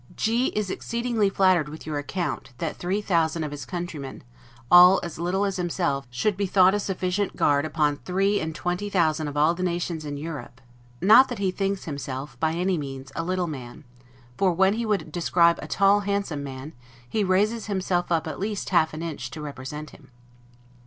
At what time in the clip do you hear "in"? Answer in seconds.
10.03-10.17